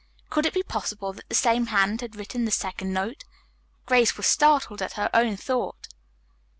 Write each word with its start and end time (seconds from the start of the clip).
Could 0.31 0.47
it 0.47 0.53
be 0.55 0.63
possible 0.63 1.13
that 1.13 1.29
the 1.29 1.35
same 1.35 1.67
hand 1.67 2.01
had 2.01 2.15
written 2.15 2.43
the 2.45 2.49
second 2.51 2.91
note? 2.91 3.23
Grace 3.85 4.17
was 4.17 4.25
startled 4.25 4.81
at 4.81 4.93
her 4.93 5.11
own 5.13 5.37
thought. 5.37 5.89